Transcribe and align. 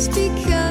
it's 0.00 0.08
because 0.08 0.69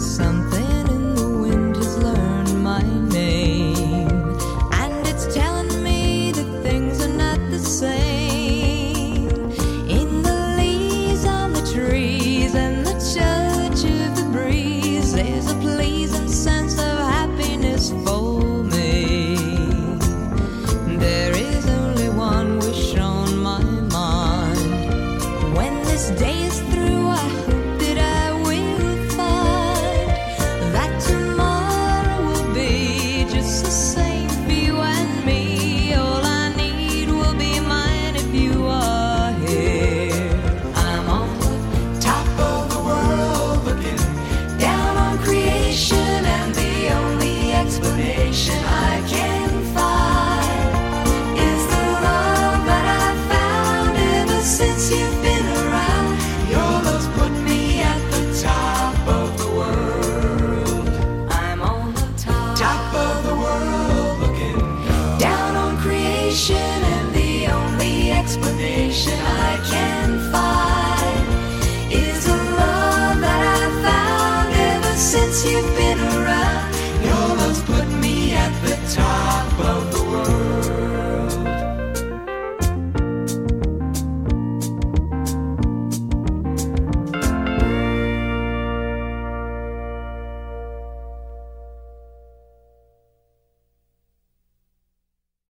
sun 0.00 0.39
nation. 48.30 48.79